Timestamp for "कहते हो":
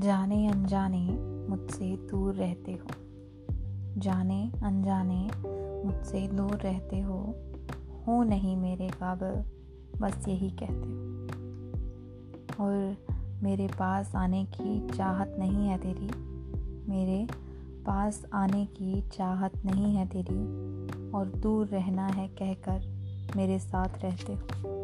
10.50-11.10